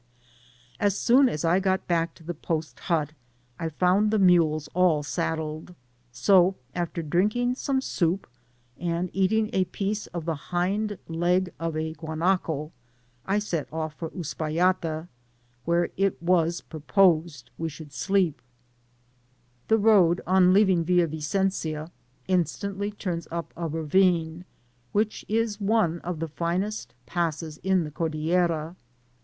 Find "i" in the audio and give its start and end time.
1.45-1.59, 3.59-3.69, 13.27-13.37